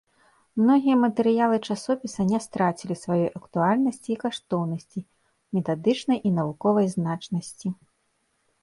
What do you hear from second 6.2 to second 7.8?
і навуковай значнасці.